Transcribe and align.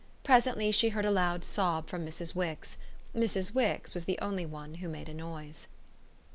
Presently 0.23 0.71
she 0.71 0.89
heard 0.89 1.05
a 1.05 1.11
loud 1.11 1.43
sob 1.43 1.85
from 1.85 2.03
Mrs. 2.03 2.33
Wix 2.33 2.77
Mrs. 3.15 3.53
Wix 3.53 3.93
was 3.93 4.05
the 4.05 4.17
only 4.17 4.47
one 4.47 4.73
who 4.81 4.89
made 4.89 5.07
a 5.07 5.13
noise. 5.13 5.67